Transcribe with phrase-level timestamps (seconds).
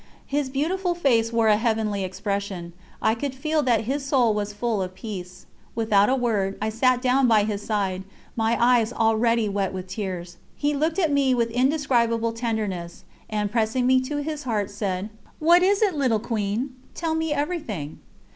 [0.25, 4.81] His beautiful face wore a heavenly expression I could feel that his soul was full
[4.81, 5.45] of peace.
[5.75, 8.01] Without a word, I sat down by his side,
[8.35, 10.37] my eyes already wet with tears.
[10.55, 15.61] He looked at me with indescribable tenderness, and, pressing me to his heart, said: "What
[15.61, 16.73] is it, little Queen?
[16.95, 17.99] Tell me everything."